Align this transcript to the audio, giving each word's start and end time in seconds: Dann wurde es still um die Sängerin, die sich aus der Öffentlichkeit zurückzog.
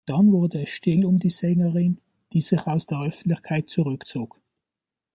Dann 0.07 0.31
wurde 0.31 0.63
es 0.63 0.69
still 0.71 1.05
um 1.05 1.19
die 1.19 1.29
Sängerin, 1.29 1.99
die 2.33 2.41
sich 2.41 2.65
aus 2.65 2.87
der 2.87 3.01
Öffentlichkeit 3.01 3.69
zurückzog. 3.69 4.41